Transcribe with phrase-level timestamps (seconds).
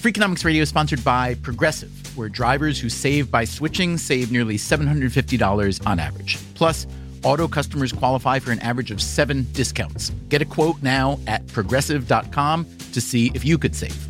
[0.00, 5.86] Freakonomics Radio is sponsored by Progressive, where drivers who save by switching save nearly $750
[5.86, 6.38] on average.
[6.54, 6.86] Plus,
[7.22, 10.08] auto customers qualify for an average of seven discounts.
[10.30, 14.09] Get a quote now at progressive.com to see if you could save.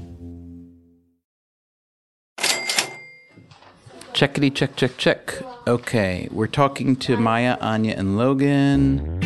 [4.21, 5.41] Checkity check check check.
[5.65, 9.19] Okay, we're talking to Maya, Anya, and Logan.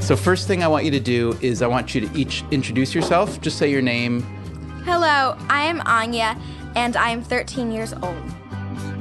[0.00, 2.94] So first thing I want you to do is I want you to each introduce
[2.94, 3.42] yourself.
[3.42, 4.22] Just say your name.
[4.86, 6.34] Hello, I am Anya,
[6.74, 8.16] and I am 13 years old.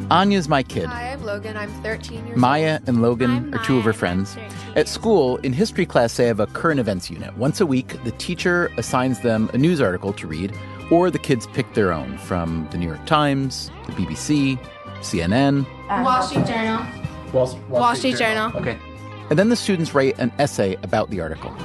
[0.09, 0.87] Anya's my kid.
[0.87, 1.55] Hi, I'm Logan.
[1.55, 4.35] I'm 13 years Maya and Logan I'm are two of her friends.
[4.75, 7.37] At school, in history class, they have a current events unit.
[7.37, 10.53] Once a week, the teacher assigns them a news article to read,
[10.91, 14.59] or the kids pick their own from the New York Times, the BBC,
[14.99, 15.65] CNN.
[15.89, 16.85] Uh, Wall Street Journal.
[17.33, 18.51] Wall, Wall Street Journal.
[18.55, 18.77] Okay.
[19.29, 21.55] And then the students write an essay about the article.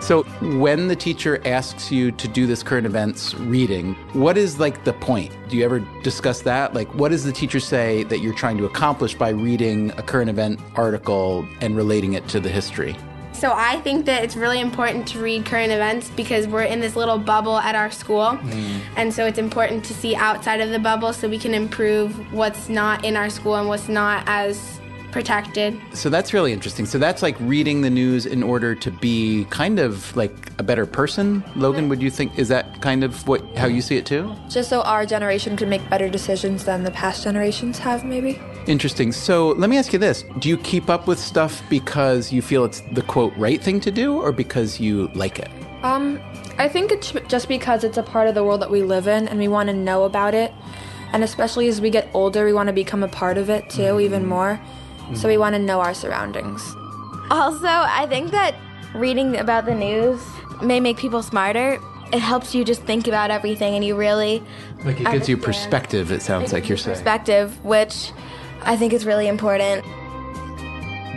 [0.00, 0.22] So
[0.62, 4.92] when the teacher asks you to do this current events reading, what is like the
[4.92, 5.36] point?
[5.48, 6.72] Do you ever discuss that?
[6.72, 10.30] Like what does the teacher say that you're trying to accomplish by reading a current
[10.30, 12.96] event article and relating it to the history?
[13.38, 16.96] So I think that it's really important to read current events because we're in this
[16.96, 18.36] little bubble at our school.
[18.42, 18.80] Mm.
[18.96, 22.68] And so it's important to see outside of the bubble so we can improve what's
[22.68, 24.80] not in our school and what's not as
[25.10, 25.78] protected.
[25.92, 26.86] So that's really interesting.
[26.86, 30.86] So that's like reading the news in order to be kind of like a better
[30.86, 31.42] person.
[31.56, 34.34] Logan, would you think is that kind of what how you see it too?
[34.48, 38.40] Just so our generation can make better decisions than the past generations have, maybe.
[38.66, 39.12] Interesting.
[39.12, 40.24] So let me ask you this.
[40.38, 43.90] Do you keep up with stuff because you feel it's the quote right thing to
[43.90, 45.50] do or because you like it?
[45.82, 46.20] Um,
[46.58, 49.28] I think it's just because it's a part of the world that we live in
[49.28, 50.52] and we want to know about it.
[51.12, 54.00] And especially as we get older, we want to become a part of it too,
[54.00, 54.60] even more.
[55.14, 56.62] So we want to know our surroundings.
[57.30, 58.54] Also, I think that
[58.94, 60.20] reading about the news
[60.62, 61.78] may make people smarter.
[62.12, 64.42] It helps you just think about everything and you really
[64.84, 66.96] Like it gives you perspective, it sounds like you're saying.
[66.96, 68.12] perspective, which
[68.62, 69.84] I think is really important.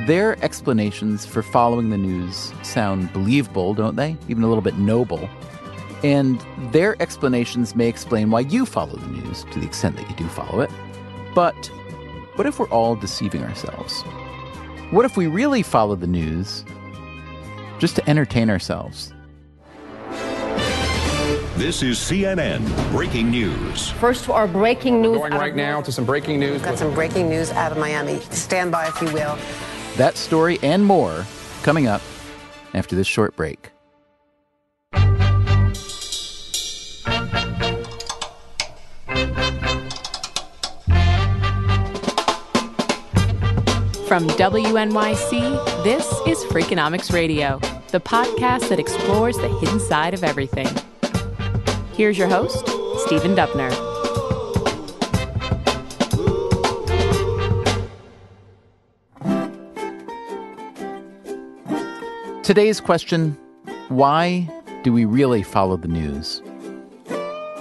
[0.08, 4.18] Their explanations for following the news sound believable, don't they?
[4.28, 5.29] Even a little bit noble.
[6.03, 10.16] And their explanations may explain why you follow the news to the extent that you
[10.16, 10.72] do follow it.
[11.35, 11.72] But
[12.41, 14.02] what if we're all deceiving ourselves?
[14.90, 16.66] What if we really follow the news
[17.78, 19.13] just to entertain ourselves?
[21.56, 23.91] This is CNN breaking news.
[23.91, 25.19] First to our breaking news.
[25.19, 26.63] Going out of right now to some breaking news.
[26.63, 28.19] Got some breaking news out of Miami.
[28.31, 29.38] Stand by, if you will.
[29.97, 31.28] That story and more
[31.62, 32.02] coming up
[32.73, 33.69] after this short break.
[44.11, 47.59] From WNYC, this is Freakonomics Radio,
[47.91, 50.67] the podcast that explores the hidden side of everything.
[51.94, 52.67] Here's your host,
[53.05, 53.72] Stephen Dubner.
[62.43, 63.38] Today's question
[63.88, 64.45] Why
[64.83, 66.41] do we really follow the news?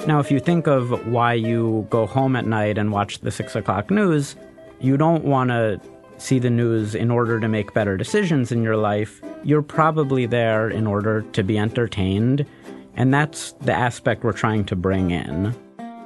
[0.09, 3.55] Now, if you think of why you go home at night and watch the six
[3.55, 4.34] o'clock news,
[4.81, 5.81] you don't want to
[6.20, 9.20] see the news in order to make better decisions in your life.
[9.42, 12.47] You're probably there in order to be entertained,
[12.94, 15.55] and that's the aspect we're trying to bring in.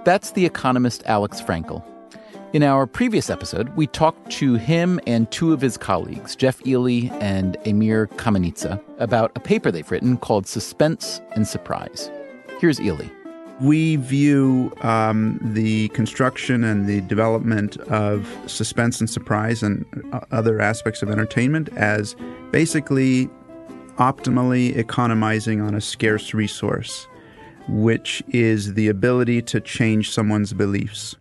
[0.04, 1.82] That's the economist Alex Frankel.
[2.52, 7.08] In our previous episode, we talked to him and two of his colleagues, Jeff Ely
[7.20, 12.10] and Emir Kamenica, about a paper they've written called Suspense and Surprise.
[12.60, 13.08] Here's Ely.
[13.60, 20.60] We view um, the construction and the development of suspense and surprise and uh, other
[20.60, 22.16] aspects of entertainment as
[22.50, 23.28] basically
[23.96, 27.06] optimally economizing on a scarce resource,
[27.68, 31.14] which is the ability to change someone's beliefs.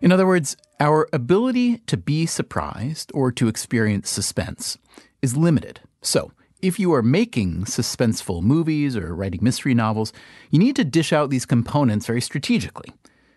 [0.00, 4.76] In other words, our ability to be surprised or to experience suspense
[5.22, 5.80] is limited.
[6.02, 6.32] So,
[6.66, 10.12] if you are making suspenseful movies or writing mystery novels,
[10.50, 12.92] you need to dish out these components very strategically.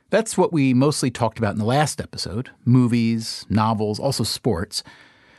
[0.09, 4.83] That's what we mostly talked about in the last episode movies, novels, also sports.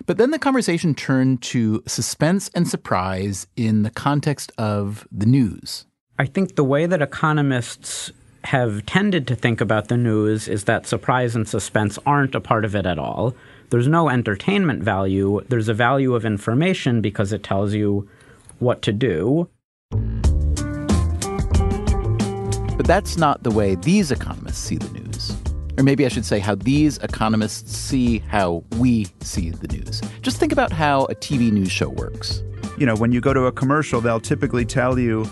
[0.07, 5.87] But then the conversation turned to suspense and surprise in the context of the news.
[6.19, 8.13] I think the way that economists
[8.45, 12.65] have tended to think about the news is that surprise and suspense aren't a part
[12.65, 13.35] of it at all.
[13.71, 18.09] There's no entertainment value, there's a value of information because it tells you
[18.59, 19.49] what to do.
[22.77, 25.37] But that's not the way these economists see the news.
[25.79, 30.01] Or maybe I should say how these economists see how we see the news.
[30.21, 32.43] Just think about how a TV news show works.
[32.77, 35.31] You know, when you go to a commercial, they'll typically tell you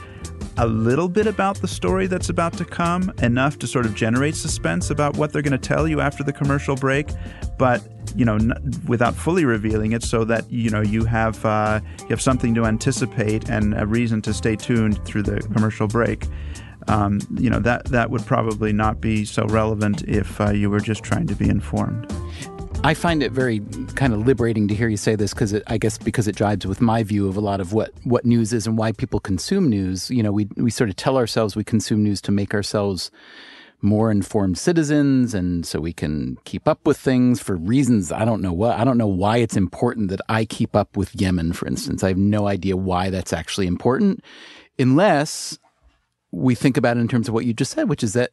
[0.58, 4.36] a little bit about the story that's about to come, enough to sort of generate
[4.36, 7.08] suspense about what they're going to tell you after the commercial break,
[7.58, 7.82] but
[8.16, 8.52] you know, n-
[8.86, 12.64] without fully revealing it, so that you know you have uh, you have something to
[12.64, 16.26] anticipate and a reason to stay tuned through the commercial break.
[16.86, 20.80] Um, you know that that would probably not be so relevant if uh, you were
[20.80, 22.10] just trying to be informed.
[22.84, 23.60] I find it very
[23.96, 26.80] kind of liberating to hear you say this because I guess because it jives with
[26.80, 30.10] my view of a lot of what, what news is and why people consume news.
[30.10, 33.10] You know, we we sort of tell ourselves we consume news to make ourselves
[33.80, 38.42] more informed citizens and so we can keep up with things for reasons I don't
[38.42, 38.78] know what.
[38.78, 42.02] I don't know why it's important that I keep up with Yemen, for instance.
[42.02, 44.24] I have no idea why that's actually important
[44.78, 45.58] unless
[46.30, 48.32] we think about it in terms of what you just said, which is that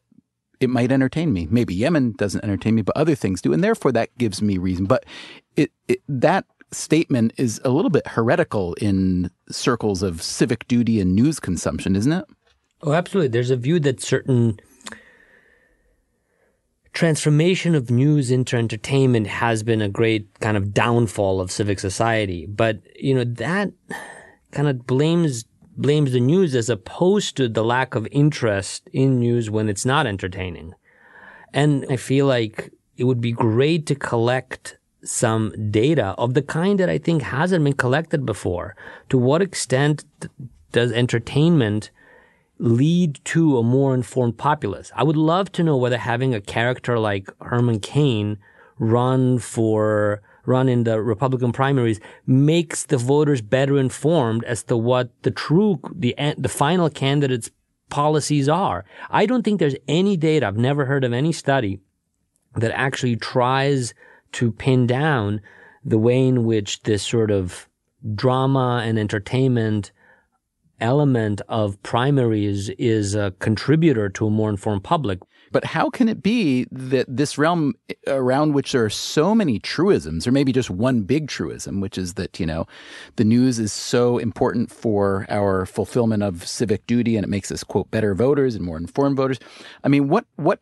[0.60, 1.48] it might entertain me.
[1.50, 4.86] Maybe Yemen doesn't entertain me, but other things do, and therefore that gives me reason.
[4.86, 5.06] But
[5.56, 11.16] it, it that statement is a little bit heretical in circles of civic duty and
[11.16, 12.26] news consumption, isn't it?
[12.82, 13.30] Oh, absolutely.
[13.30, 14.60] There's a view that certain
[16.96, 22.48] transformation of news into entertainment has been a great kind of downfall of civic society.
[22.48, 23.72] But, you know, that
[24.52, 25.46] kind of blames
[25.78, 30.08] blames the news as opposed to the lack of interest in news when it's not
[30.08, 30.74] entertaining.
[31.54, 36.80] And I feel like it would be great to collect some data of the kind
[36.80, 38.78] that I think hasn't been collected before.
[39.10, 40.06] To what extent
[40.72, 41.92] does entertainment
[42.58, 44.92] lead to a more informed populace?
[44.96, 48.38] I would love to know whether having a character like Herman Cain
[48.78, 55.10] run for run in the Republican primaries makes the voters better informed as to what
[55.24, 57.50] the true, the, the final candidate's
[57.90, 58.86] policies are.
[59.10, 60.48] I don't think there's any data.
[60.48, 61.80] I've never heard of any study
[62.56, 63.94] that actually tries
[64.34, 65.42] to pin down
[65.84, 67.70] the way in which this sort of
[68.14, 69.92] drama and entertainment
[70.80, 75.20] element of primaries is a contributor to a more informed public.
[75.52, 77.76] But how can it be that this realm
[78.08, 82.16] around which there are so many truisms, or maybe just one big truism, which is
[82.16, 82.68] that, you know,
[83.16, 87.64] the news is so important for our fulfillment of civic duty and it makes us,
[87.64, 89.40] quote, better voters and more informed voters?
[89.84, 90.60] I mean, what, what,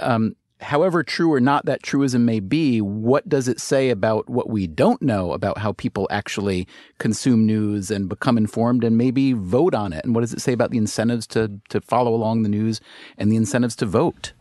[0.00, 4.48] um, however true or not that truism may be, what does it say about what
[4.48, 6.66] we don't know about how people actually
[6.98, 10.04] consume news and become informed and maybe vote on it?
[10.04, 12.80] And what does it say about the incentives to, to follow along the news
[13.18, 14.32] and the incentives to vote?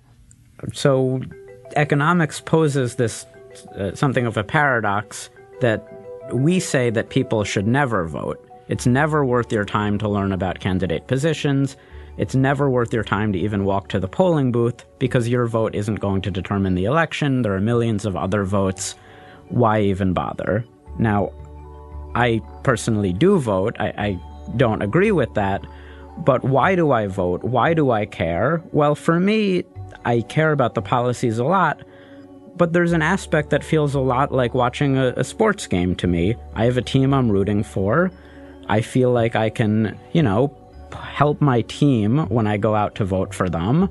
[0.73, 1.21] So,
[1.75, 3.25] economics poses this
[3.75, 5.29] uh, something of a paradox
[5.61, 5.85] that
[6.33, 8.41] we say that people should never vote.
[8.67, 11.77] It's never worth your time to learn about candidate positions.
[12.17, 15.75] It's never worth your time to even walk to the polling booth because your vote
[15.75, 17.41] isn't going to determine the election.
[17.41, 18.95] There are millions of other votes.
[19.49, 20.65] Why even bother?
[20.97, 21.31] Now,
[22.15, 23.75] I personally do vote.
[23.79, 24.19] I, I
[24.55, 25.65] don't agree with that.
[26.17, 27.43] But why do I vote?
[27.43, 28.63] Why do I care?
[28.71, 29.65] Well, for me,
[30.05, 31.83] I care about the policies a lot,
[32.55, 36.07] but there's an aspect that feels a lot like watching a, a, sports game to
[36.07, 36.35] me.
[36.53, 38.11] I have a team I'm rooting for.
[38.69, 40.55] I feel like I can, you know,
[40.95, 43.89] help my team when I go out to vote for them.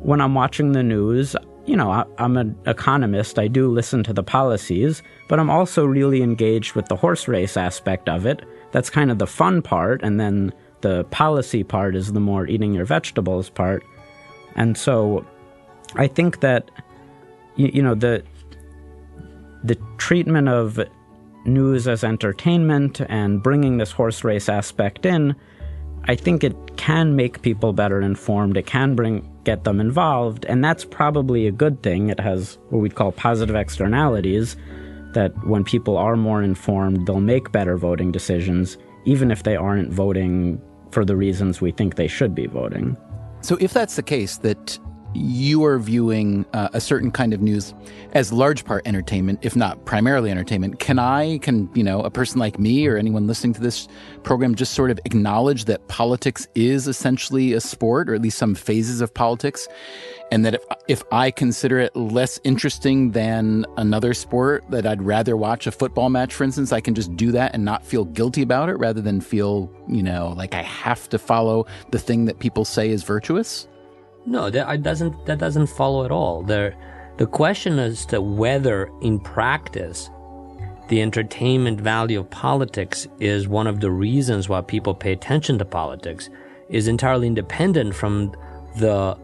[0.00, 1.36] When I'm watching the news,
[1.66, 3.38] you know, I, am an economist.
[3.38, 7.56] I do listen to the policies, but I'm also really engaged with the horse race
[7.56, 8.44] aspect of it.
[8.72, 12.74] That's kind of the fun part, and then the policy part is the more eating
[12.74, 13.82] your vegetables part.
[14.54, 15.26] And so
[15.96, 16.70] I think that,
[17.56, 18.22] you, you know, the
[19.64, 20.78] the treatment of
[21.44, 25.34] news as entertainment and bringing this horse race aspect in
[26.04, 28.56] I think it can make people better informed.
[28.56, 32.10] It can bring get them involved, and that's probably a good thing.
[32.10, 34.56] It has what we'd call positive externalities
[35.12, 39.90] that when people are more informed, they'll make better voting decisions, even if they aren't
[39.90, 40.60] voting
[40.90, 42.96] for the reasons we think they should be voting.
[43.40, 44.78] So, if that's the case, that
[45.16, 47.74] you are viewing uh, a certain kind of news
[48.12, 50.78] as large part entertainment, if not primarily entertainment.
[50.78, 53.88] Can I, can, you know, a person like me or anyone listening to this
[54.22, 58.54] program just sort of acknowledge that politics is essentially a sport, or at least some
[58.54, 59.68] phases of politics?
[60.32, 65.36] And that if, if I consider it less interesting than another sport, that I'd rather
[65.36, 68.42] watch a football match, for instance, I can just do that and not feel guilty
[68.42, 72.40] about it rather than feel, you know, like I have to follow the thing that
[72.40, 73.68] people say is virtuous?
[74.26, 76.42] No, that doesn't that doesn't follow at all.
[76.42, 76.74] The
[77.16, 80.10] the question as to whether in practice
[80.88, 85.64] the entertainment value of politics is one of the reasons why people pay attention to
[85.64, 86.28] politics
[86.68, 88.34] is entirely independent from
[88.76, 89.16] the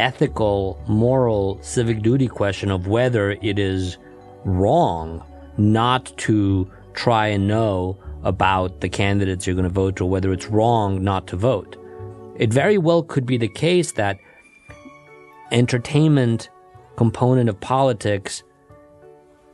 [0.00, 3.98] ethical, moral, civic duty question of whether it is
[4.44, 5.22] wrong
[5.56, 10.46] not to try and know about the candidates you're going to vote or whether it's
[10.46, 11.76] wrong not to vote.
[12.36, 14.18] It very well could be the case that
[15.50, 16.50] entertainment
[16.96, 18.42] component of politics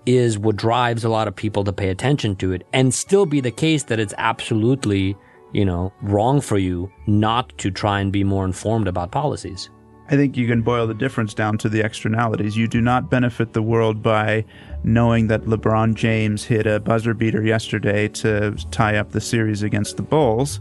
[0.07, 3.41] is what drives a lot of people to pay attention to it and still be
[3.41, 5.17] the case that it's absolutely,
[5.53, 9.71] you know, wrong for you not to try and be more informed about policies.
[10.11, 12.57] I think you can boil the difference down to the externalities.
[12.57, 14.45] You do not benefit the world by
[14.83, 19.97] knowing that LeBron James hit a buzzer beater yesterday to tie up the series against
[19.97, 20.59] the Bulls.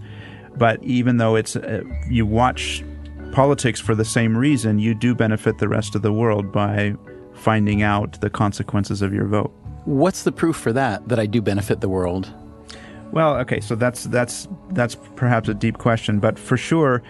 [0.56, 2.84] But even though it's uh, you watch
[3.32, 6.96] politics for the same reason, you do benefit the rest of the world by
[7.34, 9.54] finding out the consequences of your vote.
[9.86, 12.34] What's the proof for that that I do benefit the world?
[13.12, 17.02] Well, okay, so that's that's that's perhaps a deep question, but for sure,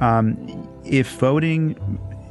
[0.00, 1.76] um, if voting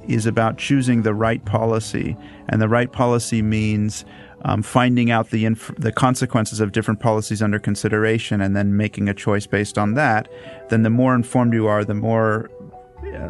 [0.08, 2.18] is about choosing the right policy,
[2.50, 4.04] and the right policy means
[4.44, 9.08] um, finding out the inf- the consequences of different policies under consideration, and then making
[9.08, 10.28] a choice based on that,
[10.70, 12.50] then the more informed you are, the more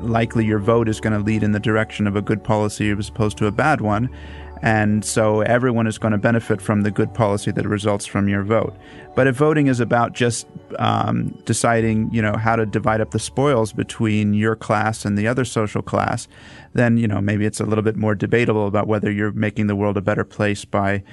[0.01, 3.09] likely your vote is going to lead in the direction of a good policy as
[3.09, 4.09] opposed to a bad one.
[4.63, 8.43] And so everyone is going to benefit from the good policy that results from your
[8.43, 8.73] vote.
[9.13, 10.47] But if voting is about just
[10.79, 15.27] um, deciding, you know, how to divide up the spoils between your class and the
[15.27, 16.29] other social class,
[16.71, 19.75] then you know maybe it's a little bit more debatable about whether you're making the
[19.75, 21.03] world a better place by,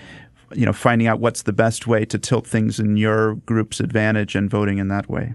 [0.55, 4.37] you know, finding out what's the best way to tilt things in your group's advantage
[4.37, 5.35] and voting in that way.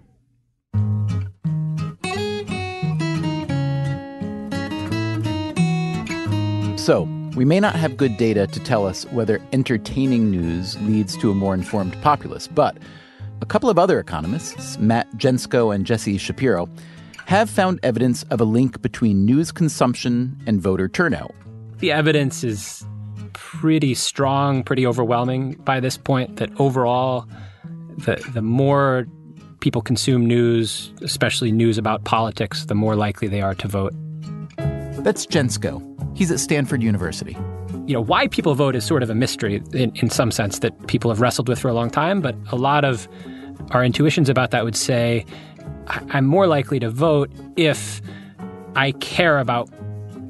[6.86, 11.32] So, we may not have good data to tell us whether entertaining news leads to
[11.32, 12.78] a more informed populace, but
[13.42, 16.70] a couple of other economists, Matt Gentzkow and Jesse Shapiro,
[17.26, 21.34] have found evidence of a link between news consumption and voter turnout.
[21.80, 22.86] The evidence is
[23.34, 27.28] pretty strong, pretty overwhelming by this point that overall,
[27.98, 29.08] the, the more
[29.60, 33.96] people consume news, especially news about politics, the more likely they are to vote.
[34.58, 35.95] That's Gentzkow.
[36.16, 37.38] He's at Stanford University.
[37.86, 40.88] You know, why people vote is sort of a mystery in, in some sense that
[40.88, 43.08] people have wrestled with for a long time, but a lot of
[43.72, 45.26] our intuitions about that would say
[45.88, 48.02] I'm more likely to vote if
[48.76, 49.70] I care about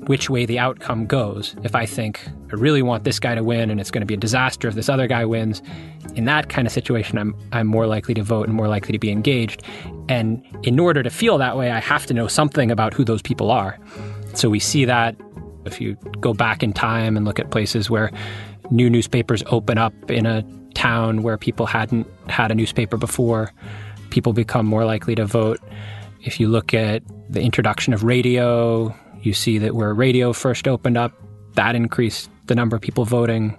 [0.07, 1.55] which way the outcome goes.
[1.63, 2.19] If I think
[2.51, 4.75] I really want this guy to win and it's going to be a disaster if
[4.75, 5.61] this other guy wins,
[6.15, 8.99] in that kind of situation, I'm, I'm more likely to vote and more likely to
[8.99, 9.63] be engaged.
[10.07, 13.21] And in order to feel that way, I have to know something about who those
[13.21, 13.79] people are.
[14.33, 15.15] So we see that
[15.65, 18.11] if you go back in time and look at places where
[18.71, 20.43] new newspapers open up in a
[20.73, 23.51] town where people hadn't had a newspaper before,
[24.09, 25.59] people become more likely to vote.
[26.23, 30.97] If you look at the introduction of radio, you see that where radio first opened
[30.97, 31.13] up,
[31.53, 33.57] that increased the number of people voting.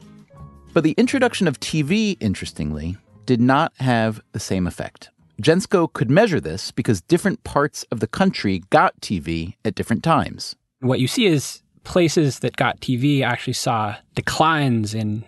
[0.72, 5.10] But the introduction of TV, interestingly, did not have the same effect.
[5.42, 10.56] Gentzkow could measure this because different parts of the country got TV at different times.
[10.80, 15.24] What you see is places that got TV actually saw declines in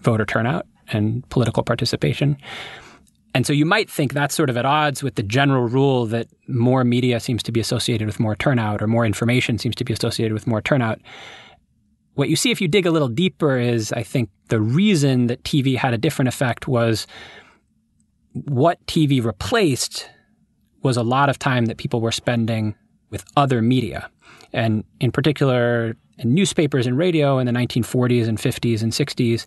[0.00, 2.36] voter turnout and political participation.
[3.34, 6.28] And so you might think that's sort of at odds with the general rule that
[6.46, 9.92] more media seems to be associated with more turnout or more information seems to be
[9.92, 11.00] associated with more turnout.
[12.14, 15.42] What you see if you dig a little deeper is I think the reason that
[15.42, 17.06] TV had a different effect was
[18.34, 20.08] what TV replaced
[20.82, 22.76] was a lot of time that people were spending
[23.10, 24.10] with other media.
[24.52, 29.46] And in particular, newspapers and radio in the 1940s and 50s and 60s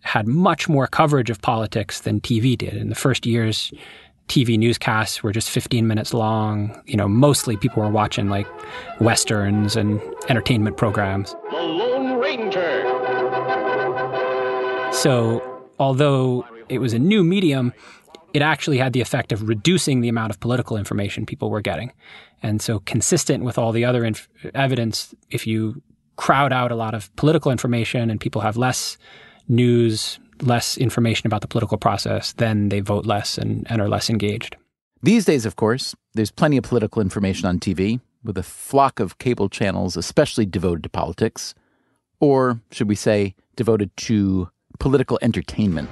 [0.00, 2.74] had much more coverage of politics than TV did.
[2.74, 3.72] In the first years,
[4.28, 6.82] TV newscasts were just 15 minutes long.
[6.86, 8.46] You know, mostly people were watching like
[9.00, 11.34] westerns and entertainment programs.
[11.50, 12.82] The Lone Ranger.
[14.92, 15.42] So,
[15.78, 17.72] although it was a new medium,
[18.34, 21.92] it actually had the effect of reducing the amount of political information people were getting.
[22.42, 25.80] And so, consistent with all the other inf- evidence, if you
[26.16, 28.98] crowd out a lot of political information and people have less
[29.48, 34.10] news, less information about the political process, then they vote less and, and are less
[34.10, 34.56] engaged.
[35.02, 39.18] These days, of course, there's plenty of political information on TV, with a flock of
[39.18, 41.54] cable channels especially devoted to politics.
[42.20, 44.48] Or, should we say, devoted to
[44.78, 45.88] political entertainment.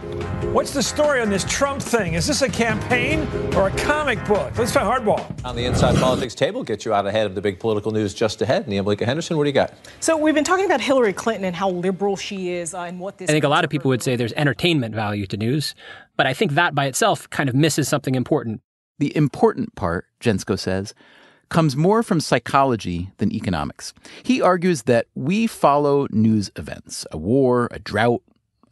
[0.53, 2.15] What's the story on this Trump thing?
[2.15, 4.57] Is this a campaign or a comic book?
[4.59, 5.25] Let's try hardball.
[5.47, 8.43] On the Inside Politics table, get you out ahead of the big political news just
[8.43, 8.69] ahead.
[8.69, 9.73] Nia Malika Henderson, what do you got?
[10.01, 13.19] So we've been talking about Hillary Clinton and how liberal she is uh, and what
[13.19, 13.31] this.
[13.31, 15.75] I think a lot of people would say there's entertainment value to news,
[16.17, 18.61] but I think that by itself kind of misses something important.
[18.99, 20.95] The important part, Gentzkow says,
[21.49, 23.93] comes more from psychology than economics.
[24.23, 28.23] He argues that we follow news events, a war, a drought,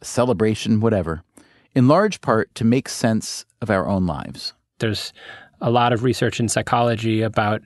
[0.01, 1.23] celebration, whatever,
[1.73, 4.53] in large part to make sense of our own lives.
[4.79, 5.13] There's
[5.61, 7.61] a lot of research in psychology about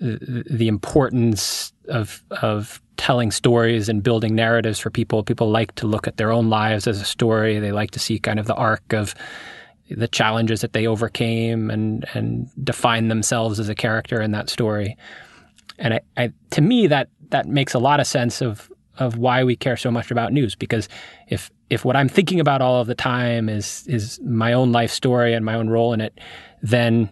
[0.00, 5.22] the importance of of telling stories and building narratives for people.
[5.22, 7.58] People like to look at their own lives as a story.
[7.58, 9.14] They like to see kind of the arc of
[9.90, 14.96] the challenges that they overcame and and define themselves as a character in that story.
[15.78, 19.42] And I, I, to me that that makes a lot of sense of of why
[19.42, 20.88] we care so much about news because
[21.28, 24.90] if if what I'm thinking about all of the time is is my own life
[24.90, 26.18] story and my own role in it,
[26.62, 27.10] then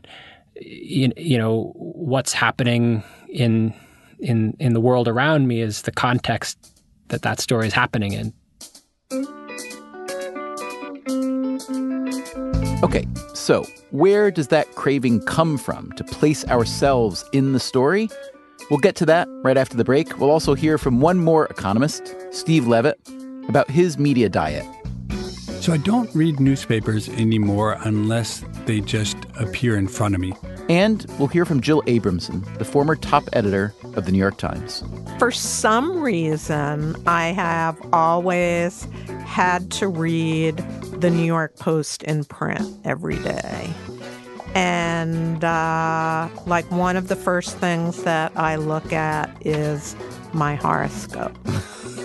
[0.61, 3.75] you, you know what's happening in
[4.18, 8.32] in in the world around me is the context that that story is happening in.
[12.85, 18.09] Okay, so where does that craving come from to place ourselves in the story?
[18.71, 20.18] We'll get to that right after the break.
[20.18, 22.99] We'll also hear from one more economist, Steve Levitt,
[23.49, 24.66] about his media diet.
[25.62, 30.34] So I don't read newspapers anymore unless they just appear in front of me.
[30.68, 34.82] And we'll hear from Jill Abramson, the former top editor of the New York Times.
[35.20, 38.88] For some reason, I have always
[39.25, 40.56] had to read
[41.00, 43.70] the New York Post in print every day.
[44.54, 49.94] And uh, like one of the first things that I look at is
[50.32, 51.38] my horoscope.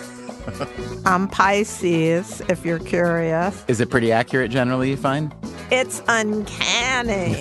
[1.05, 3.63] I'm Pisces, if you're curious.
[3.67, 5.33] Is it pretty accurate generally, you find?
[5.71, 7.33] It's uncanny.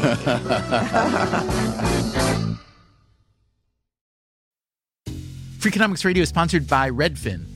[5.58, 7.55] Freakonomics Radio is sponsored by Redfin.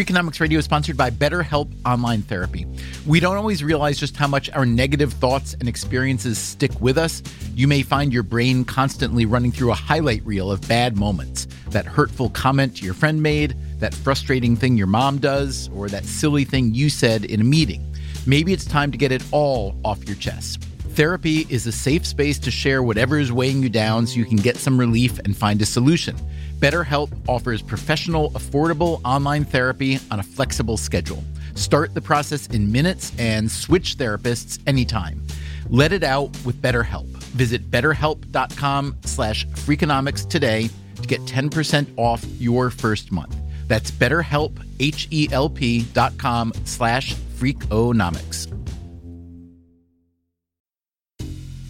[0.00, 2.66] Freakonomics Radio is sponsored by BetterHelp Online Therapy.
[3.06, 7.22] We don't always realize just how much our negative thoughts and experiences stick with us.
[7.54, 11.84] You may find your brain constantly running through a highlight reel of bad moments that
[11.84, 16.72] hurtful comment your friend made, that frustrating thing your mom does, or that silly thing
[16.72, 17.84] you said in a meeting.
[18.26, 20.64] Maybe it's time to get it all off your chest.
[20.94, 24.36] Therapy is a safe space to share whatever is weighing you down so you can
[24.36, 26.16] get some relief and find a solution.
[26.58, 31.22] BetterHelp offers professional, affordable online therapy on a flexible schedule.
[31.54, 35.24] Start the process in minutes and switch therapists anytime.
[35.68, 37.06] Let it out with BetterHelp.
[37.34, 43.36] Visit betterhelp.com slash freakonomics today to get 10% off your first month.
[43.68, 48.59] That's betterhelp, H-E-L-P dot com slash freakonomics.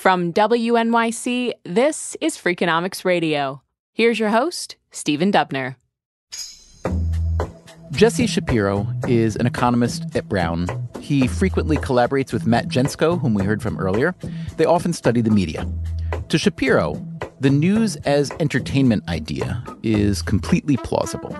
[0.00, 3.60] From WNYC, this is Freakonomics Radio.
[3.92, 5.76] Here's your host, Stephen Dubner.
[7.90, 10.66] Jesse Shapiro is an economist at Brown.
[11.00, 14.14] He frequently collaborates with Matt Gentzkow, whom we heard from earlier.
[14.56, 15.70] They often study the media.
[16.30, 16.94] To Shapiro,
[17.40, 21.38] the news as entertainment idea is completely plausible.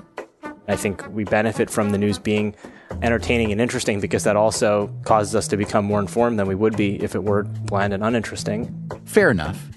[0.68, 2.54] I think we benefit from the news being
[3.02, 6.76] entertaining and interesting because that also causes us to become more informed than we would
[6.76, 8.90] be if it were bland and uninteresting.
[9.04, 9.68] Fair enough.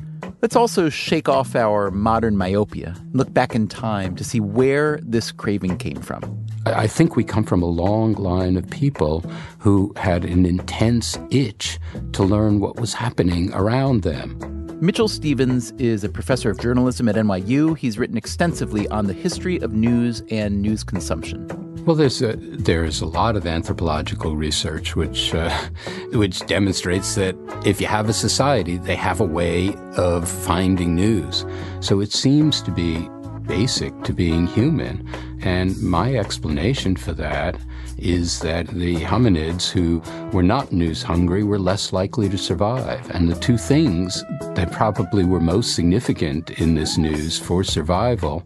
[0.42, 5.00] Let's also shake off our modern myopia and look back in time to see where
[5.02, 6.46] this craving came from.
[6.66, 9.22] I think we come from a long line of people
[9.60, 11.80] who had an intense itch
[12.14, 14.53] to learn what was happening around them.
[14.84, 17.78] Mitchell Stevens is a professor of journalism at NYU.
[17.78, 21.48] He's written extensively on the history of news and news consumption.
[21.86, 25.50] Well, there's a, there's a lot of anthropological research which uh,
[26.12, 27.34] which demonstrates that
[27.66, 31.46] if you have a society, they have a way of finding news.
[31.80, 33.08] So it seems to be
[33.48, 35.08] basic to being human.
[35.42, 37.58] And my explanation for that
[37.98, 40.02] is that the hominids who
[40.32, 43.10] were not news hungry were less likely to survive.
[43.12, 44.24] And the two things
[44.56, 48.44] that probably were most significant in this news for survival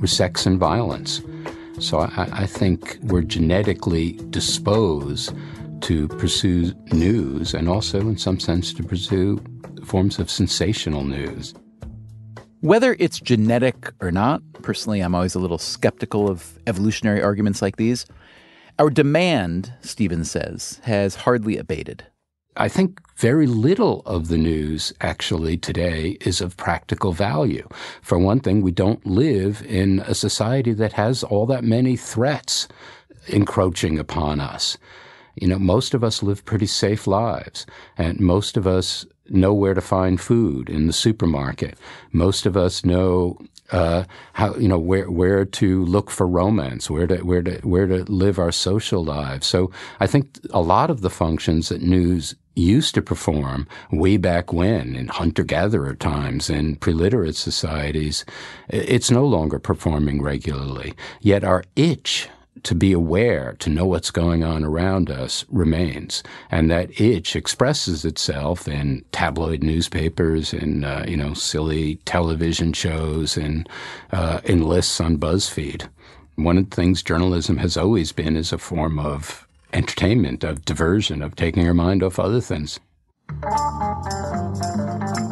[0.00, 1.22] were sex and violence.
[1.78, 5.34] So I, I think we're genetically disposed
[5.82, 9.40] to pursue news and also, in some sense, to pursue
[9.84, 11.54] forms of sensational news.
[12.60, 17.76] Whether it's genetic or not, personally, I'm always a little skeptical of evolutionary arguments like
[17.76, 18.04] these.
[18.80, 22.04] Our demand, Stevens says, has hardly abated.
[22.56, 27.68] I think very little of the news actually today is of practical value.
[28.02, 32.66] For one thing, we don't live in a society that has all that many threats
[33.28, 34.76] encroaching upon us.
[35.36, 37.66] You know, most of us live pretty safe lives,
[37.96, 41.78] and most of us know where to find food in the supermarket.
[42.12, 43.38] Most of us know
[43.70, 47.86] uh, how you know where where to look for romance, where to where to where
[47.86, 49.46] to live our social lives.
[49.46, 54.52] So I think a lot of the functions that news used to perform way back
[54.52, 58.24] when in hunter-gatherer times in pre-literate societies,
[58.68, 60.92] it's no longer performing regularly.
[61.20, 62.28] Yet our itch
[62.68, 66.22] to be aware, to know what's going on around us remains.
[66.50, 73.38] And that itch expresses itself in tabloid newspapers, in, uh, you know, silly television shows,
[73.38, 73.66] and
[74.12, 75.88] uh, in lists on BuzzFeed.
[76.34, 81.22] One of the things journalism has always been is a form of entertainment, of diversion,
[81.22, 82.78] of taking your mind off other things.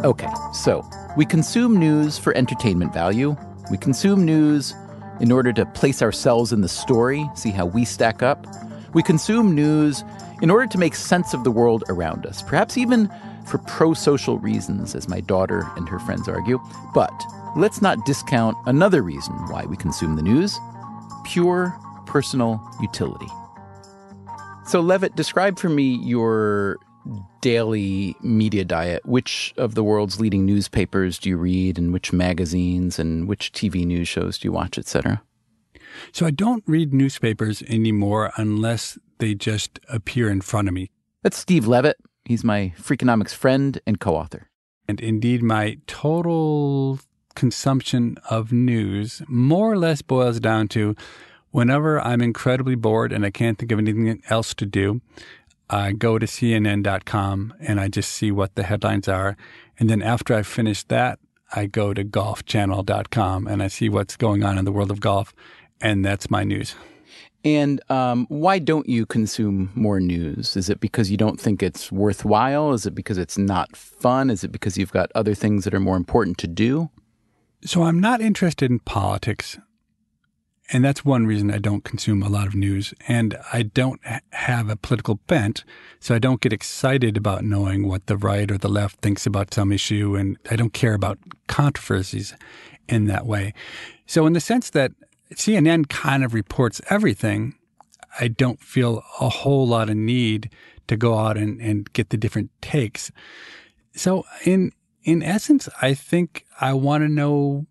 [0.05, 0.83] Okay, so
[1.19, 3.37] we consume news for entertainment value.
[3.71, 4.73] We consume news
[5.21, 8.47] in order to place ourselves in the story, see how we stack up.
[8.95, 10.05] We consume news
[10.43, 13.11] in order to make sense of the world around us, perhaps even
[13.47, 16.61] for pro social reasons, as my daughter and her friends argue.
[16.95, 17.13] But
[17.57, 20.59] let's not discount another reason why we consume the news
[21.25, 21.77] pure
[22.07, 23.27] personal utility.
[24.67, 26.79] So, Levitt, describe for me your
[27.47, 29.07] daily media diet.
[29.07, 33.87] Which of the world's leading newspapers do you read, and which magazines, and which TV
[33.87, 35.23] news shows do you watch, etc.?
[36.11, 40.91] So I don't read newspapers anymore unless they just appear in front of me.
[41.23, 41.99] That's Steve Levitt.
[42.25, 44.49] He's my Freakonomics friend and co author.
[44.89, 46.99] And indeed, my total
[47.37, 50.97] consumption of news more or less boils down to
[51.53, 55.01] whenever I'm incredibly bored and I can't think of anything else to do,
[55.69, 59.37] I go to CNN.com and I just see what the headlines are.
[59.79, 61.19] And then after I finish that,
[61.55, 65.35] I go to golfchannel.com and I see what's going on in the world of golf.
[65.81, 66.75] And that's my news.
[67.45, 70.57] And um, why don't you consume more news?
[70.57, 72.73] Is it because you don't think it's worthwhile?
[72.73, 74.31] Is it because it's not fun?
[74.31, 76.91] Is it because you've got other things that are more important to do?
[77.65, 79.59] So I'm not interested in politics.
[80.73, 82.93] And that's one reason I don't consume a lot of news.
[83.07, 84.01] And I don't
[84.31, 85.65] have a political bent,
[86.01, 89.55] so I don't get excited about knowing what the right or the left thinks about
[89.55, 90.17] some issue.
[90.17, 92.35] And I don't care about controversies
[92.89, 93.55] in that way.
[94.07, 94.93] So, in the sense that
[95.35, 97.55] CNN kind of reports everything,
[98.19, 100.51] I don't feel a whole lot of need
[100.89, 103.11] to go out and, and get the different takes.
[103.95, 104.73] So, in
[105.05, 107.67] in essence, I think I want to know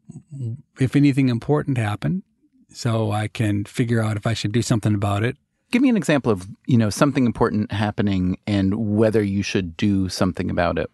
[0.80, 2.24] if anything important happened
[2.72, 5.38] so I can figure out if I should do something about it.
[5.72, 10.10] Give me an example of, you know, something important happening and whether you should do
[10.10, 10.90] something about it.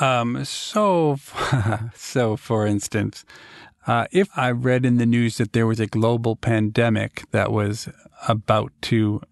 [0.00, 1.18] Um, so,
[1.94, 3.24] so for instance,
[3.86, 7.88] uh, if I read in the news that there was a global pandemic that was
[8.28, 9.22] about to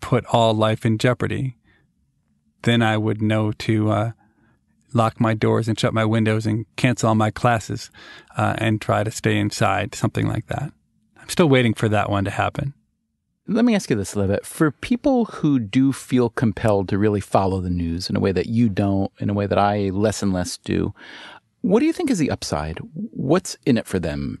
[0.00, 1.56] put all life in jeopardy,
[2.62, 4.12] then I would know to uh,
[4.92, 7.90] lock my doors and shut my windows and cancel all my classes
[8.36, 10.72] uh, and try to stay inside, something like that.
[11.28, 12.72] I'm still waiting for that one to happen.
[13.46, 14.46] Let me ask you this a little bit.
[14.46, 18.46] For people who do feel compelled to really follow the news in a way that
[18.46, 20.94] you don't, in a way that I less and less do,
[21.60, 22.78] what do you think is the upside?
[22.94, 24.38] What's in it for them?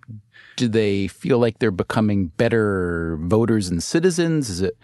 [0.56, 4.48] Do they feel like they're becoming better voters and citizens?
[4.48, 4.78] Is it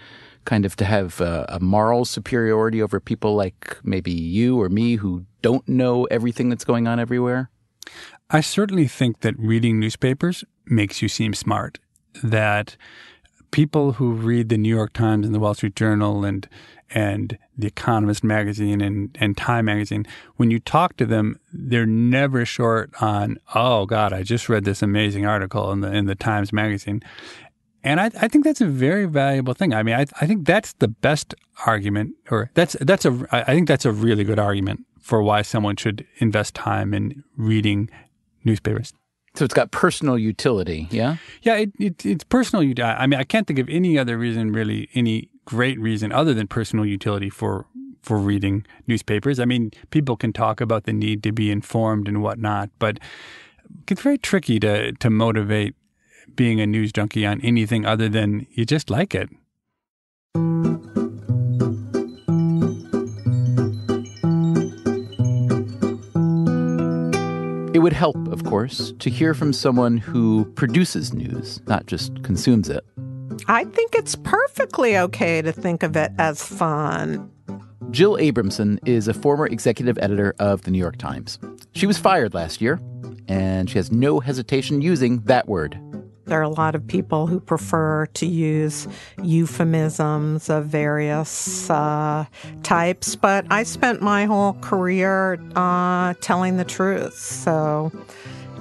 [0.44, 4.96] kind of to have a, a, moral superiority over people like maybe you or me
[4.96, 7.48] who don't know everything that's going on everywhere?
[8.28, 11.78] I certainly think that reading newspapers makes you seem smart.
[12.22, 12.76] That
[13.50, 16.48] people who read the New York Times and the Wall Street Journal and
[16.90, 22.44] and the Economist magazine and, and Time magazine, when you talk to them, they're never
[22.44, 26.52] short on, oh God, I just read this amazing article in the in the Times
[26.52, 27.02] magazine.
[27.82, 29.74] And I, I think that's a very valuable thing.
[29.74, 31.34] I mean, I, I think that's the best
[31.66, 35.76] argument, or that's that's a I think that's a really good argument for why someone
[35.76, 37.90] should invest time in reading
[38.42, 38.92] newspapers.
[39.34, 41.16] So it's got personal utility, yeah.
[41.42, 42.62] Yeah, it, it, it's personal.
[42.62, 42.96] utility.
[42.96, 46.46] I mean, I can't think of any other reason, really, any great reason other than
[46.46, 47.66] personal utility for
[48.02, 49.40] for reading newspapers.
[49.40, 53.00] I mean, people can talk about the need to be informed and whatnot, but
[53.88, 55.74] it's very tricky to to motivate
[56.36, 59.30] being a news junkie on anything other than you just like it.
[67.84, 72.82] Would help, of course, to hear from someone who produces news, not just consumes it.
[73.46, 77.30] I think it's perfectly okay to think of it as fun.
[77.90, 81.38] Jill Abramson is a former executive editor of the New York Times.
[81.74, 82.80] She was fired last year,
[83.28, 85.78] and she has no hesitation using that word
[86.26, 88.88] there are a lot of people who prefer to use
[89.22, 92.24] euphemisms of various uh,
[92.62, 97.14] types, but I spent my whole career uh, telling the truth.
[97.14, 97.92] So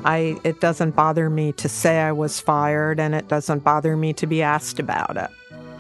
[0.03, 4.13] I, it doesn't bother me to say I was fired, and it doesn't bother me
[4.13, 5.29] to be asked about it.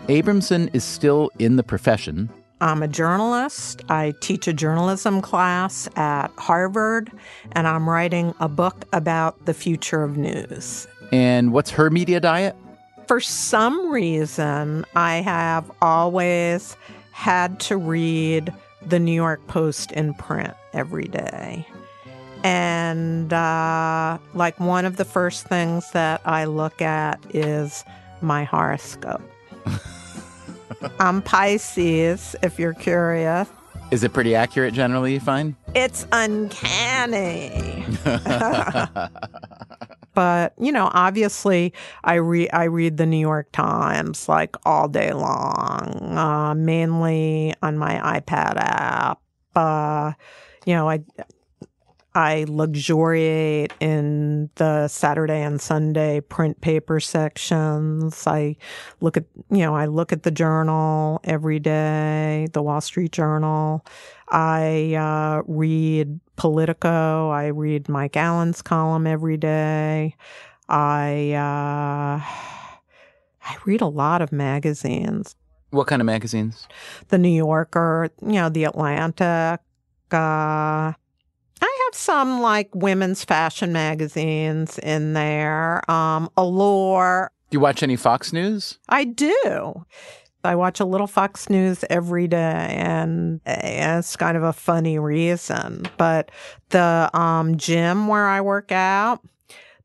[0.07, 2.29] Abramson is still in the profession.
[2.61, 3.81] I'm a journalist.
[3.89, 7.11] I teach a journalism class at Harvard,
[7.51, 10.87] and I'm writing a book about the future of news.
[11.13, 12.55] And what's her media diet?
[13.07, 16.75] For some reason, I have always
[17.11, 18.51] had to read
[18.83, 21.67] the New York Post in print every day.
[22.43, 27.85] And uh, like one of the first things that I look at is
[28.21, 29.21] my horoscope.
[30.99, 33.47] I'm Pisces, if you're curious.
[33.91, 35.55] Is it pretty accurate generally, you find?
[35.75, 37.85] It's uncanny.
[40.13, 41.73] but you know obviously
[42.03, 47.77] i read i read the new york times like all day long uh, mainly on
[47.77, 49.19] my ipad app
[49.55, 50.11] uh,
[50.65, 50.99] you know i
[52.15, 58.27] I luxuriate in the Saturday and Sunday print paper sections.
[58.27, 58.55] I
[59.01, 63.83] look at, you know, I look at the journal every day, the Wall Street Journal.
[64.29, 67.29] I uh, read Politico.
[67.29, 70.15] I read Mike Allen's column every day.
[70.69, 72.23] I uh,
[73.45, 75.35] I read a lot of magazines.
[75.71, 76.67] What kind of magazines?
[77.09, 79.59] The New Yorker, you know, The Atlantic.
[80.11, 80.93] Uh,
[81.63, 85.89] I have some like women's fashion magazines in there.
[85.89, 87.31] Um, Allure.
[87.49, 88.79] Do you watch any Fox News?
[88.89, 89.85] I do.
[90.43, 95.85] I watch a little Fox News every day, and it's kind of a funny reason.
[95.97, 96.31] But
[96.69, 99.21] the um, gym where I work out,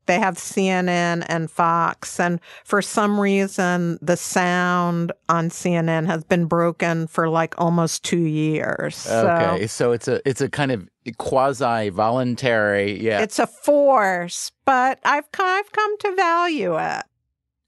[0.05, 6.45] they have CNN and Fox, and for some reason, the sound on CNN has been
[6.45, 9.07] broken for like almost two years.
[9.07, 13.21] Okay, so, so it's a it's a kind of quasi voluntary, yeah.
[13.21, 17.03] It's a force, but I've I've come to value it.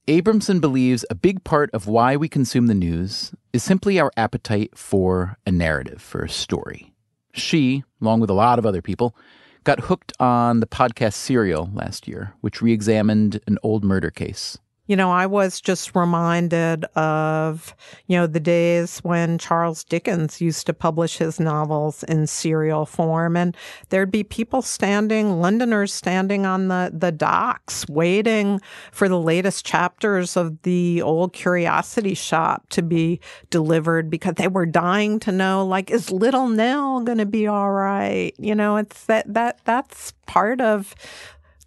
[0.07, 4.75] Abramson believes a big part of why we consume the news is simply our appetite
[4.75, 6.91] for a narrative, for a story.
[7.33, 9.15] She, along with a lot of other people,
[9.63, 14.57] got hooked on the podcast Serial last year, which re examined an old murder case
[14.91, 17.73] you know, I was just reminded of,
[18.07, 23.37] you know, the days when Charles Dickens used to publish his novels in serial form.
[23.37, 23.55] And
[23.87, 28.59] there'd be people standing, Londoners standing on the, the docks, waiting
[28.91, 34.65] for the latest chapters of the old curiosity shop to be delivered because they were
[34.65, 38.33] dying to know, like, is little Nell going to be all right?
[38.37, 40.93] You know, it's that, that, that's part of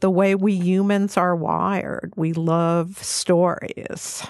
[0.04, 2.12] the way we humans are wired.
[2.14, 4.22] We love stories.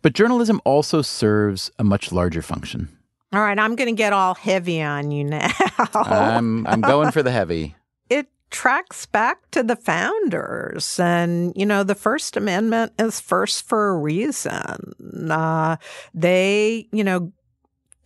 [0.00, 2.88] But journalism also serves a much larger function.
[3.32, 5.50] All right, I'm going to get all heavy on you now.
[5.92, 7.74] I'm I'm going for the heavy.
[8.08, 11.00] It tracks back to the founders.
[11.00, 15.28] And, you know, the First Amendment is first for a reason.
[15.28, 15.78] Uh,
[16.14, 17.32] they, you know,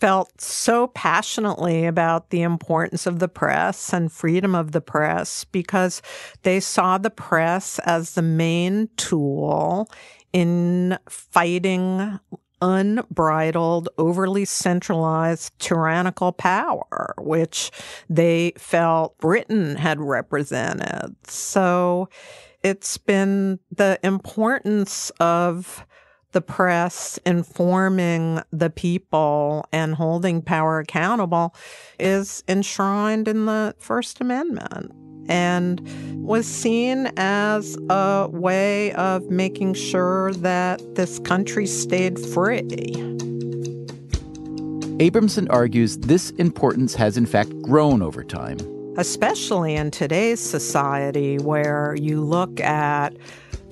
[0.03, 6.03] felt so passionately about the importance of the press and freedom of the press because
[6.43, 9.89] they saw the press as the main tool
[10.33, 12.19] in fighting
[12.61, 17.71] unbridled, overly centralized tyrannical power, which
[18.11, 21.15] they felt Britain had represented.
[21.29, 22.09] So
[22.65, 25.87] it's been the importance of
[26.33, 31.55] the press informing the people and holding power accountable
[31.99, 34.93] is enshrined in the First Amendment
[35.29, 35.81] and
[36.27, 42.63] was seen as a way of making sure that this country stayed free.
[44.99, 48.59] Abramson argues this importance has in fact grown over time.
[48.97, 53.17] Especially in today's society, where you look at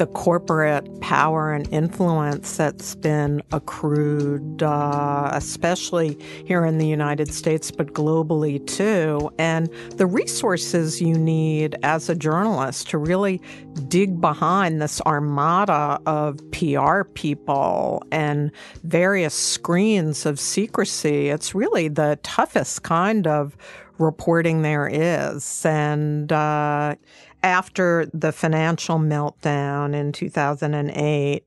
[0.00, 7.70] the corporate power and influence that's been accrued, uh, especially here in the United States,
[7.70, 13.42] but globally too, and the resources you need as a journalist to really
[13.88, 18.50] dig behind this armada of PR people and
[18.84, 21.28] various screens of secrecy.
[21.28, 23.54] It's really the toughest kind of
[24.00, 25.64] reporting there is.
[25.64, 26.96] And, uh,
[27.42, 31.44] after the financial meltdown in 2008,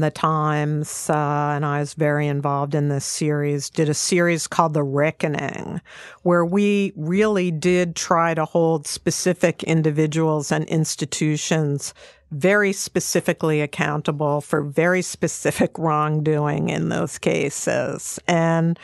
[0.00, 4.74] the Times, uh, and I was very involved in this series, did a series called
[4.74, 5.80] The Reckoning,
[6.22, 11.94] where we really did try to hold specific individuals and institutions
[12.30, 18.18] very specifically accountable for very specific wrongdoing in those cases.
[18.26, 18.78] And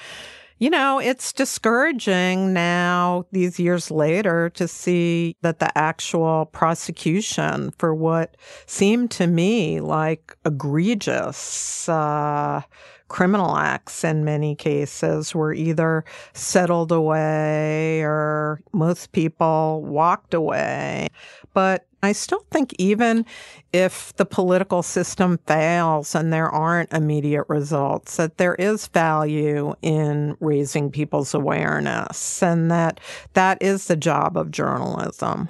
[0.62, 7.92] you know, it's discouraging now, these years later, to see that the actual prosecution for
[7.92, 12.62] what seemed to me like egregious uh,
[13.09, 21.09] criminal acts in many cases were either settled away or most people walked away.
[21.55, 23.25] But I still think even
[23.73, 30.37] if the political system fails and there aren't immediate results, that there is value in
[30.41, 32.99] raising people's awareness and that
[33.35, 35.49] that is the job of journalism.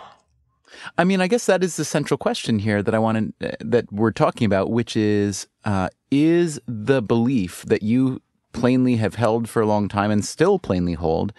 [0.99, 3.91] I mean, I guess that is the central question here that I want to, that
[3.91, 8.21] we're talking about, which is, uh, is the belief that you
[8.53, 11.33] plainly have held for a long time and still plainly hold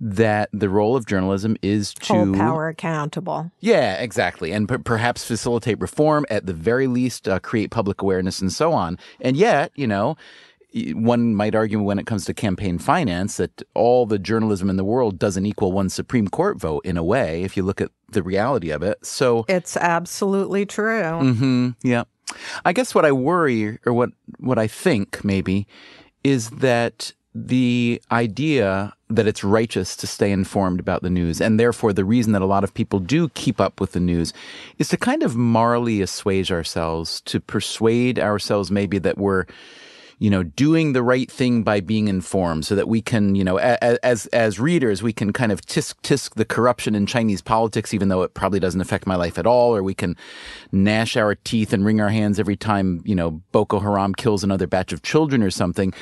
[0.00, 3.50] that the role of journalism is to hold power accountable.
[3.60, 8.40] Yeah, exactly, and p- perhaps facilitate reform at the very least, uh, create public awareness,
[8.40, 8.98] and so on.
[9.20, 10.16] And yet, you know.
[10.72, 14.84] One might argue when it comes to campaign finance that all the journalism in the
[14.84, 18.22] world doesn't equal one Supreme Court vote in a way, if you look at the
[18.22, 19.04] reality of it.
[19.04, 21.02] So it's absolutely true.
[21.02, 22.04] Mm-hmm, yeah.
[22.64, 25.66] I guess what I worry, or what, what I think maybe,
[26.22, 31.92] is that the idea that it's righteous to stay informed about the news, and therefore
[31.92, 34.32] the reason that a lot of people do keep up with the news,
[34.78, 39.46] is to kind of morally assuage ourselves, to persuade ourselves maybe that we're
[40.20, 43.56] you know, doing the right thing by being informed so that we can, you know,
[43.56, 48.08] as, as readers, we can kind of tisk tisk the corruption in Chinese politics, even
[48.08, 50.14] though it probably doesn't affect my life at all, or we can
[50.72, 54.66] gnash our teeth and wring our hands every time, you know, Boko Haram kills another
[54.66, 55.94] batch of children or something.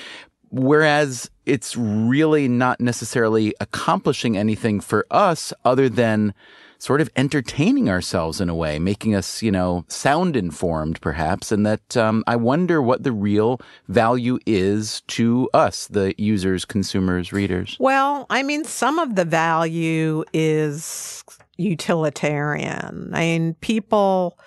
[0.51, 6.35] Whereas it's really not necessarily accomplishing anything for us other than
[6.79, 11.51] sort of entertaining ourselves in a way, making us, you know, sound informed perhaps.
[11.51, 17.33] And that um, I wonder what the real value is to us, the users, consumers,
[17.33, 17.77] readers.
[17.81, 21.25] Well, I mean, some of the value is
[21.57, 23.11] utilitarian.
[23.13, 24.39] I mean, people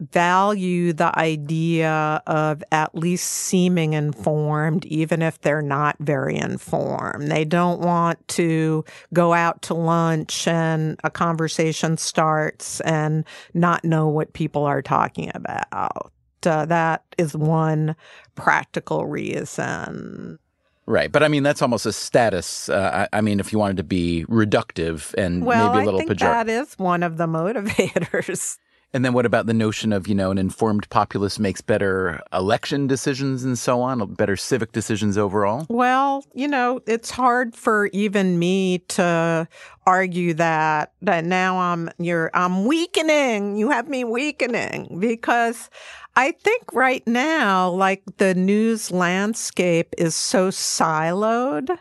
[0.00, 7.30] value the idea of at least seeming informed, even if they're not very informed.
[7.30, 14.08] They don't want to go out to lunch and a conversation starts and not know
[14.08, 16.12] what people are talking about.
[16.46, 17.96] Uh, that is one
[18.36, 20.38] practical reason.
[20.86, 22.68] Right, but I mean that's almost a status.
[22.68, 26.00] Uh, I, I, mean, if you wanted to be reductive and well, maybe a little
[26.00, 28.56] think that is one of the motivators.
[28.94, 32.86] And then what about the notion of, you know, an informed populace makes better election
[32.86, 35.66] decisions and so on, better civic decisions overall?
[35.68, 39.46] Well, you know, it's hard for even me to
[39.86, 43.56] argue that that now I'm you're I'm weakening.
[43.56, 45.68] You have me weakening because
[46.16, 51.78] I think right now, like the news landscape is so siloed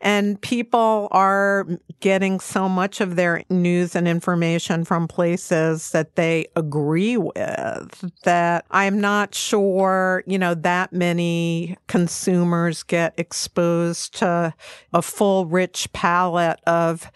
[0.00, 1.66] and people are
[2.00, 8.66] getting so much of their news and information from places that they agree with that
[8.70, 14.54] I'm not sure, you know, that many consumers get exposed to
[14.92, 17.10] a full, rich palette of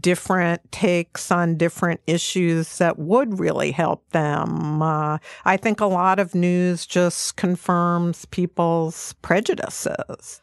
[0.00, 4.82] different takes on different issues that would really help them.
[4.82, 10.40] Uh, I think a lot of news just confirms people's prejudices.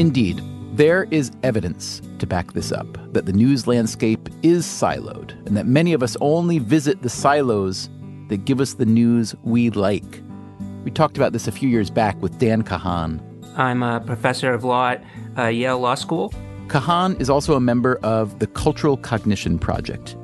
[0.00, 0.40] Indeed,
[0.72, 5.66] there is evidence to back this up that the news landscape is siloed and that
[5.66, 7.90] many of us only visit the silos
[8.28, 10.22] that give us the news we like.
[10.84, 13.20] We talked about this a few years back with Dan Kahan.
[13.58, 15.04] I'm a professor of law at
[15.36, 16.32] uh, Yale Law School.
[16.68, 20.16] Kahan is also a member of the Cultural Cognition Project.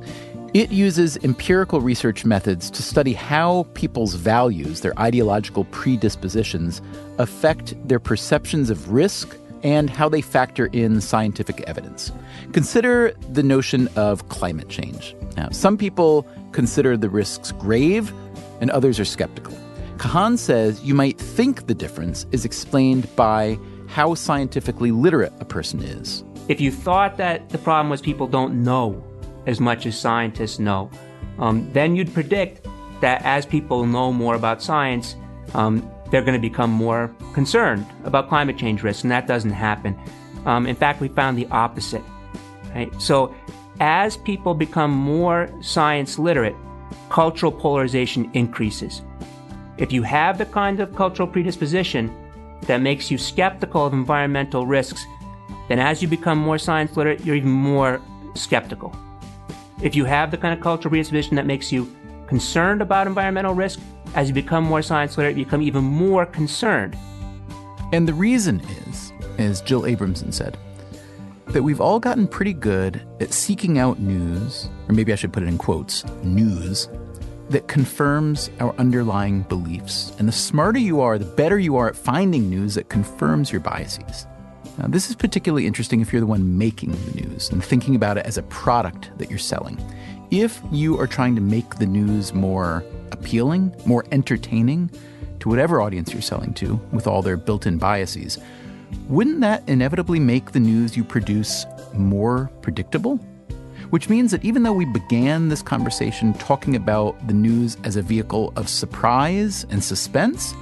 [0.55, 6.81] It uses empirical research methods to study how people's values, their ideological predispositions,
[7.18, 12.12] affect their perceptions of risk and how they factor in scientific evidence.
[12.52, 15.16] Consider the notion of climate change.
[15.36, 18.12] Now, some people consider the risks grave,
[18.60, 19.52] and others are skeptical.
[19.96, 23.58] Kahan says you might think the difference is explained by
[23.88, 26.22] how scientifically literate a person is.
[26.46, 29.02] If you thought that the problem was people don't know
[29.46, 30.92] as much as scientists know,
[31.40, 32.68] um, then you'd predict
[33.00, 35.16] that as people know more about science,
[35.54, 39.98] um, they're going to become more concerned about climate change risks, and that doesn't happen.
[40.44, 42.02] Um, in fact, we found the opposite.
[42.74, 42.90] Right?
[43.00, 43.34] So,
[43.80, 46.54] as people become more science literate,
[47.11, 49.02] cultural polarization increases.
[49.76, 52.14] If you have the kind of cultural predisposition
[52.62, 55.04] that makes you skeptical of environmental risks,
[55.68, 58.00] then as you become more science literate, you're even more
[58.34, 58.96] skeptical.
[59.82, 61.94] If you have the kind of cultural predisposition that makes you
[62.26, 63.80] concerned about environmental risk,
[64.16, 66.96] as you become more science literate, you become even more concerned.
[67.92, 70.56] And the reason is, as Jill Abramson said,
[71.48, 75.42] that we've all gotten pretty good at seeking out news, or maybe I should put
[75.42, 76.88] it in quotes, news,
[77.50, 80.12] that confirms our underlying beliefs.
[80.18, 83.60] And the smarter you are, the better you are at finding news that confirms your
[83.60, 84.26] biases.
[84.78, 88.18] Now, this is particularly interesting if you're the one making the news and thinking about
[88.18, 89.78] it as a product that you're selling.
[90.31, 94.91] If you are trying to make the news more appealing, more entertaining
[95.39, 98.39] to whatever audience you're selling to with all their built in biases,
[99.09, 101.64] wouldn't that inevitably make the news you produce
[101.95, 103.18] more predictable?
[103.91, 108.03] Which means that even though we began this conversation talking about the news as a
[108.03, 110.55] vehicle of surprise and suspense,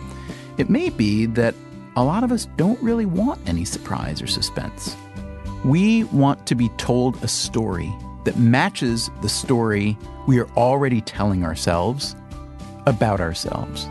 [0.58, 1.54] it may be that
[1.96, 4.94] a lot of us don't really want any surprise or suspense.
[5.64, 7.90] We want to be told a story
[8.24, 9.96] that matches the story
[10.26, 12.16] we are already telling ourselves
[12.86, 13.88] about ourselves.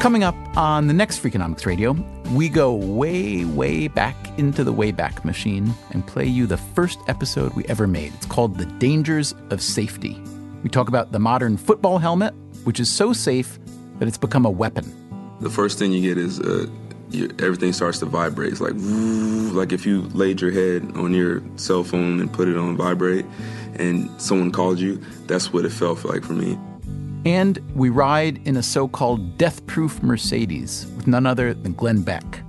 [0.00, 1.96] Coming up on the next Freakonomics Radio,
[2.32, 7.54] we go way, way back into the Wayback Machine and play you the first episode
[7.54, 8.12] we ever made.
[8.14, 10.22] It's called The Dangers of Safety.
[10.62, 12.34] We talk about the modern football helmet,
[12.64, 13.58] which is so safe
[13.98, 14.92] that it's become a weapon.
[15.40, 16.66] The first thing you get is uh,
[17.10, 18.52] you, everything starts to vibrate.
[18.52, 18.74] It's like,
[19.54, 23.26] like if you laid your head on your cell phone and put it on vibrate
[23.74, 26.58] and someone called you, that's what it felt like for me.
[27.24, 32.02] And we ride in a so called death proof Mercedes with none other than Glenn
[32.02, 32.42] Beck.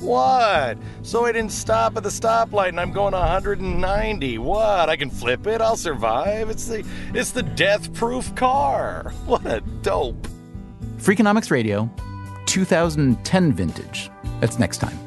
[0.00, 0.78] What?
[1.02, 4.38] So I didn't stop at the stoplight and I'm going 190.
[4.38, 4.88] What?
[4.88, 5.60] I can flip it.
[5.60, 6.48] I'll survive.
[6.48, 9.12] It's the it's the death proof car.
[9.26, 10.26] What a dope.
[11.00, 11.88] Freakonomics Radio,
[12.44, 14.10] 2010 vintage.
[14.40, 14.98] That's next time.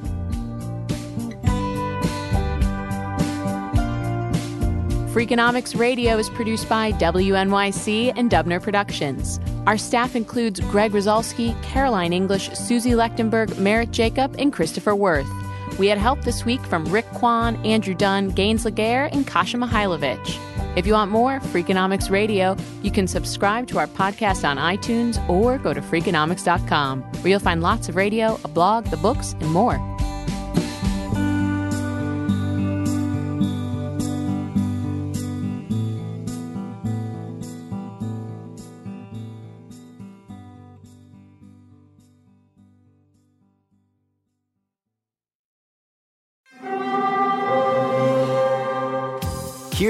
[5.13, 9.39] Freakonomics Radio is produced by WNYC and Dubner Productions.
[9.67, 15.42] Our staff includes Greg Rosalsky, Caroline English, Susie Lechtenberg, Merritt Jacob, and Christopher Worth.
[15.79, 20.39] We had help this week from Rick Kwan, Andrew Dunn, Gaines Laguerre, and Kasha Mihailovich.
[20.75, 25.57] If you want more Freakonomics Radio, you can subscribe to our podcast on iTunes or
[25.57, 29.92] go to Freakonomics.com, where you'll find lots of radio, a blog, the books, and more.